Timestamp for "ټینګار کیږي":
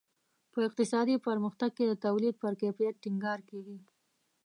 3.03-3.77